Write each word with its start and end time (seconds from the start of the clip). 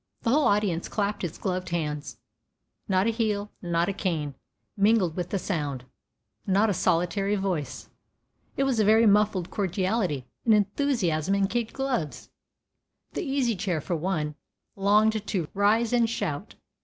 The 0.23 0.31
whole 0.31 0.47
audience 0.47 0.89
clapped 0.89 1.23
its 1.23 1.37
gloved 1.37 1.69
hands. 1.69 2.17
Not 2.87 3.05
a 3.05 3.11
heel, 3.11 3.51
not 3.61 3.87
a 3.87 3.93
cane, 3.93 4.33
mingled 4.75 5.15
with 5.15 5.29
the 5.29 5.37
sound, 5.37 5.85
not 6.47 6.71
a 6.71 6.73
solitary 6.73 7.35
voice. 7.35 7.91
It 8.57 8.63
was 8.63 8.79
a 8.79 8.83
very 8.83 9.05
muffled 9.05 9.51
cordiality, 9.51 10.25
an 10.43 10.53
enthusiasm 10.53 11.35
in 11.35 11.45
kid 11.45 11.71
gloves. 11.71 12.31
The 13.13 13.21
Easy 13.21 13.55
Chair, 13.55 13.79
for 13.79 13.95
one, 13.95 14.33
longed 14.75 15.27
to 15.27 15.47
rise 15.53 15.93
and 15.93 16.09
shout. 16.09 16.55